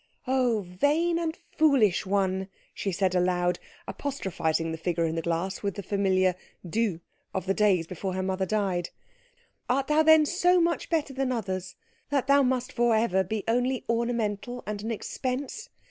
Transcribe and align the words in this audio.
"Oh, 0.25 0.61
vain 0.67 1.19
and 1.19 1.37
foolish 1.51 2.07
one!" 2.07 2.47
she 2.73 2.91
said 2.91 3.13
aloud, 3.13 3.59
apostrophising 3.87 4.71
the 4.71 4.77
figure 4.79 5.05
in 5.05 5.13
the 5.13 5.21
glass 5.21 5.61
with 5.61 5.75
the 5.75 5.83
familiar 5.83 6.33
Du 6.67 7.01
of 7.35 7.45
the 7.45 7.53
days 7.53 7.85
before 7.85 8.13
her 8.15 8.23
mother 8.23 8.47
died, 8.47 8.89
"Art 9.69 9.85
thou 9.85 10.01
then 10.01 10.25
so 10.25 10.59
much 10.59 10.89
better 10.89 11.13
than 11.13 11.31
others, 11.31 11.75
that 12.09 12.25
thou 12.25 12.41
must 12.41 12.71
for 12.71 12.95
ever 12.95 13.23
be 13.23 13.43
only 13.47 13.85
ornamental 13.87 14.63
and 14.65 14.81
an 14.81 14.89
expense? 14.89 15.69